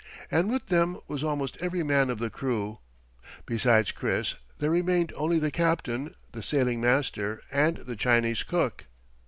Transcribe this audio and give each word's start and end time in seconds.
And 0.31 0.49
with 0.49 0.65
them 0.69 0.97
was 1.07 1.23
almost 1.23 1.57
every 1.61 1.83
man 1.83 2.09
of 2.09 2.17
the 2.17 2.31
crew. 2.31 2.79
Besides 3.45 3.91
Chris, 3.91 4.33
there 4.57 4.71
remained 4.71 5.13
only 5.15 5.37
the 5.37 5.51
captain, 5.51 6.15
the 6.31 6.41
sailing 6.41 6.81
master 6.81 7.43
and 7.51 7.77
the 7.77 7.95
Chinese 7.95 8.41
cook. 8.41 8.85